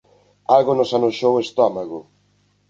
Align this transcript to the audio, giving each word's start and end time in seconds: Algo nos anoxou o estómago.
Algo 0.55 0.71
nos 0.75 0.91
anoxou 0.97 1.33
o 1.35 1.43
estómago. 1.45 1.99